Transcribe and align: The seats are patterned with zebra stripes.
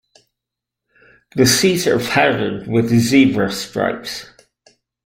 The 1.35 1.45
seats 1.45 1.85
are 1.85 1.99
patterned 1.99 2.65
with 2.65 2.87
zebra 2.89 3.51
stripes. 3.51 4.25